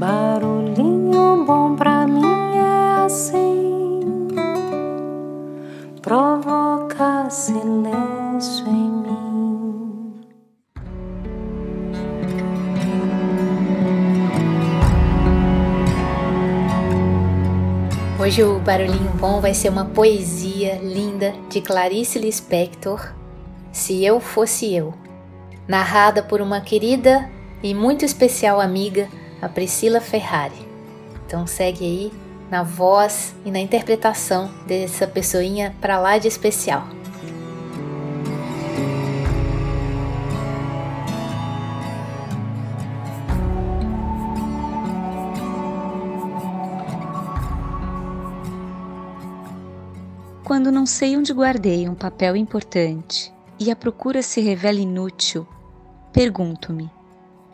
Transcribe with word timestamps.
Barulhinho 0.00 1.44
bom 1.44 1.76
pra 1.76 2.06
mim 2.06 2.56
é 2.56 3.04
assim, 3.04 4.00
provoca 6.00 7.28
silêncio 7.28 8.66
em 8.66 8.90
mim. 8.90 10.14
Hoje 18.18 18.42
o 18.42 18.58
Barulhinho 18.60 19.10
Bom 19.20 19.38
vai 19.38 19.52
ser 19.52 19.68
uma 19.68 19.84
poesia 19.84 20.76
linda 20.76 21.34
de 21.50 21.60
Clarice 21.60 22.18
Lispector, 22.18 23.12
Se 23.70 24.02
Eu 24.02 24.18
Fosse 24.18 24.74
Eu, 24.74 24.94
narrada 25.68 26.22
por 26.22 26.40
uma 26.40 26.62
querida 26.62 27.28
e 27.62 27.74
muito 27.74 28.02
especial 28.02 28.62
amiga, 28.62 29.06
a 29.40 29.48
Priscila 29.48 30.00
Ferrari. 30.00 30.68
Então 31.26 31.46
segue 31.46 31.84
aí 31.84 32.12
na 32.50 32.62
voz 32.62 33.34
e 33.44 33.50
na 33.50 33.60
interpretação 33.60 34.50
dessa 34.66 35.06
pessoinha 35.06 35.74
para 35.80 35.98
lá 35.98 36.18
de 36.18 36.26
especial. 36.26 36.84
Quando 50.44 50.72
não 50.72 50.84
sei 50.84 51.16
onde 51.16 51.32
guardei 51.32 51.88
um 51.88 51.94
papel 51.94 52.34
importante 52.34 53.32
e 53.58 53.70
a 53.70 53.76
procura 53.76 54.20
se 54.20 54.40
revela 54.40 54.80
inútil, 54.80 55.46
pergunto-me: 56.12 56.90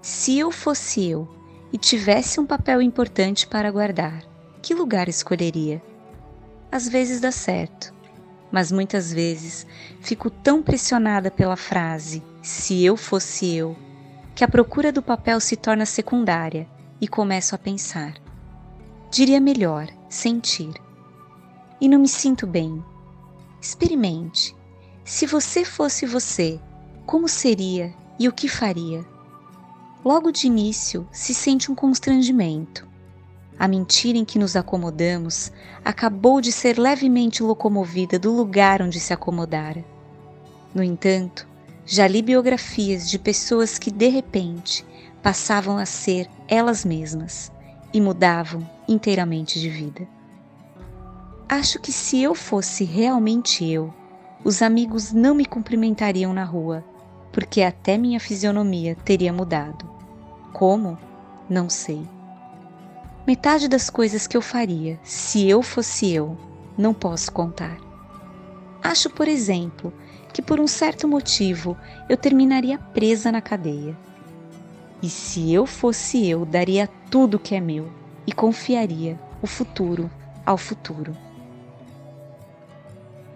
se 0.00 0.38
eu 0.38 0.52
fosse 0.52 1.04
eu 1.04 1.28
e 1.74 1.76
tivesse 1.76 2.38
um 2.38 2.46
papel 2.46 2.80
importante 2.80 3.48
para 3.48 3.68
guardar, 3.68 4.22
que 4.62 4.72
lugar 4.72 5.08
escolheria? 5.08 5.82
Às 6.70 6.88
vezes 6.88 7.20
dá 7.20 7.32
certo, 7.32 7.92
mas 8.52 8.70
muitas 8.70 9.12
vezes 9.12 9.66
fico 10.00 10.30
tão 10.30 10.62
pressionada 10.62 11.32
pela 11.32 11.56
frase 11.56 12.22
se 12.40 12.84
eu 12.84 12.96
fosse 12.96 13.56
eu, 13.56 13.76
que 14.36 14.44
a 14.44 14.48
procura 14.48 14.92
do 14.92 15.02
papel 15.02 15.40
se 15.40 15.56
torna 15.56 15.84
secundária 15.84 16.68
e 17.00 17.08
começo 17.08 17.56
a 17.56 17.58
pensar. 17.58 18.14
Diria 19.10 19.40
melhor, 19.40 19.88
sentir. 20.08 20.74
E 21.80 21.88
não 21.88 21.98
me 21.98 22.08
sinto 22.08 22.46
bem. 22.46 22.84
Experimente. 23.60 24.54
Se 25.04 25.26
você 25.26 25.64
fosse 25.64 26.06
você, 26.06 26.60
como 27.04 27.26
seria 27.26 27.92
e 28.16 28.28
o 28.28 28.32
que 28.32 28.46
faria? 28.46 29.04
Logo 30.04 30.30
de 30.30 30.46
início 30.46 31.08
se 31.10 31.32
sente 31.32 31.72
um 31.72 31.74
constrangimento. 31.74 32.86
A 33.58 33.66
mentira 33.66 34.18
em 34.18 34.24
que 34.24 34.38
nos 34.38 34.54
acomodamos 34.54 35.50
acabou 35.82 36.42
de 36.42 36.52
ser 36.52 36.78
levemente 36.78 37.42
locomovida 37.42 38.18
do 38.18 38.30
lugar 38.30 38.82
onde 38.82 39.00
se 39.00 39.14
acomodara. 39.14 39.82
No 40.74 40.82
entanto, 40.82 41.48
já 41.86 42.06
li 42.06 42.20
biografias 42.20 43.08
de 43.08 43.18
pessoas 43.18 43.78
que 43.78 43.90
de 43.90 44.08
repente 44.08 44.84
passavam 45.22 45.78
a 45.78 45.86
ser 45.86 46.28
elas 46.46 46.84
mesmas 46.84 47.50
e 47.90 47.98
mudavam 47.98 48.68
inteiramente 48.86 49.58
de 49.58 49.70
vida. 49.70 50.06
Acho 51.48 51.80
que 51.80 51.90
se 51.90 52.22
eu 52.22 52.34
fosse 52.34 52.84
realmente 52.84 53.64
eu, 53.64 53.90
os 54.44 54.60
amigos 54.60 55.14
não 55.14 55.34
me 55.34 55.46
cumprimentariam 55.46 56.34
na 56.34 56.44
rua, 56.44 56.84
porque 57.32 57.62
até 57.62 57.96
minha 57.96 58.20
fisionomia 58.20 58.94
teria 58.96 59.32
mudado. 59.32 59.93
Como? 60.54 60.96
Não 61.50 61.68
sei. 61.68 62.08
Metade 63.26 63.66
das 63.66 63.90
coisas 63.90 64.28
que 64.28 64.36
eu 64.36 64.40
faria 64.40 65.00
se 65.02 65.48
eu 65.48 65.62
fosse 65.62 66.12
eu, 66.12 66.38
não 66.78 66.94
posso 66.94 67.32
contar. 67.32 67.76
Acho, 68.80 69.10
por 69.10 69.26
exemplo, 69.26 69.92
que 70.32 70.40
por 70.40 70.60
um 70.60 70.68
certo 70.68 71.08
motivo 71.08 71.76
eu 72.08 72.16
terminaria 72.16 72.78
presa 72.78 73.32
na 73.32 73.40
cadeia. 73.40 73.98
E 75.02 75.10
se 75.10 75.52
eu 75.52 75.66
fosse 75.66 76.24
eu, 76.30 76.46
daria 76.46 76.88
tudo 77.10 77.38
que 77.38 77.56
é 77.56 77.60
meu 77.60 77.90
e 78.24 78.32
confiaria 78.32 79.18
o 79.42 79.48
futuro 79.48 80.08
ao 80.46 80.56
futuro. 80.56 81.16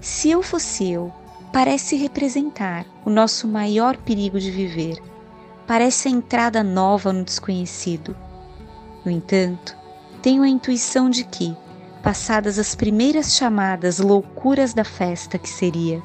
Se 0.00 0.30
eu 0.30 0.44
fosse 0.44 0.92
eu, 0.92 1.12
parece 1.52 1.96
representar 1.96 2.86
o 3.04 3.10
nosso 3.10 3.48
maior 3.48 3.96
perigo 3.96 4.38
de 4.38 4.52
viver 4.52 5.09
parece 5.70 6.08
a 6.08 6.10
entrada 6.10 6.64
nova 6.64 7.12
no 7.12 7.22
desconhecido. 7.22 8.16
No 9.04 9.10
entanto, 9.12 9.76
tenho 10.20 10.42
a 10.42 10.48
intuição 10.48 11.08
de 11.08 11.22
que, 11.22 11.56
passadas 12.02 12.58
as 12.58 12.74
primeiras 12.74 13.36
chamadas 13.36 14.00
loucuras 14.00 14.74
da 14.74 14.82
festa 14.82 15.38
que 15.38 15.48
seria, 15.48 16.02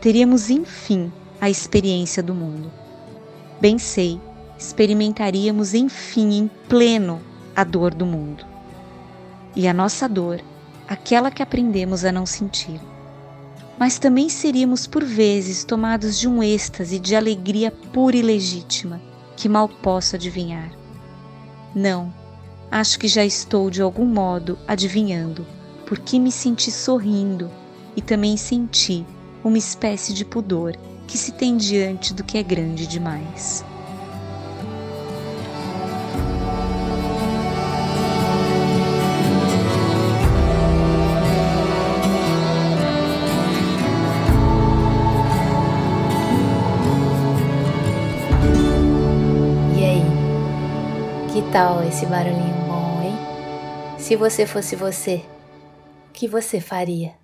teríamos 0.00 0.50
enfim 0.50 1.12
a 1.40 1.50
experiência 1.50 2.22
do 2.22 2.32
mundo. 2.32 2.70
Bem 3.60 3.76
sei, 3.76 4.20
experimentaríamos 4.56 5.74
enfim 5.74 6.34
em 6.34 6.50
pleno 6.68 7.20
a 7.56 7.64
dor 7.64 7.92
do 7.92 8.06
mundo. 8.06 8.46
E 9.56 9.66
a 9.66 9.74
nossa 9.74 10.08
dor, 10.08 10.40
aquela 10.86 11.28
que 11.28 11.42
aprendemos 11.42 12.04
a 12.04 12.12
não 12.12 12.24
sentir 12.24 12.80
mas 13.82 13.98
também 13.98 14.28
seríamos 14.28 14.86
por 14.86 15.04
vezes 15.04 15.64
tomados 15.64 16.16
de 16.16 16.28
um 16.28 16.40
êxtase 16.40 17.00
de 17.00 17.16
alegria 17.16 17.68
pura 17.68 18.16
e 18.16 18.22
legítima, 18.22 19.02
que 19.36 19.48
mal 19.48 19.68
posso 19.68 20.14
adivinhar. 20.14 20.70
Não, 21.74 22.14
acho 22.70 22.96
que 22.96 23.08
já 23.08 23.24
estou 23.24 23.68
de 23.70 23.82
algum 23.82 24.04
modo 24.04 24.56
adivinhando, 24.68 25.44
porque 25.84 26.16
me 26.20 26.30
senti 26.30 26.70
sorrindo 26.70 27.50
e 27.96 28.00
também 28.00 28.36
senti 28.36 29.04
uma 29.42 29.58
espécie 29.58 30.14
de 30.14 30.24
pudor 30.24 30.76
que 31.08 31.18
se 31.18 31.32
tem 31.32 31.56
diante 31.56 32.14
do 32.14 32.22
que 32.22 32.38
é 32.38 32.42
grande 32.44 32.86
demais. 32.86 33.64
Tal 51.52 51.84
esse 51.84 52.06
barulhinho 52.06 52.64
bom, 52.66 53.02
hein? 53.02 53.14
Se 53.98 54.16
você 54.16 54.46
fosse 54.46 54.74
você, 54.74 55.16
o 56.08 56.12
que 56.14 56.26
você 56.26 56.58
faria? 56.62 57.21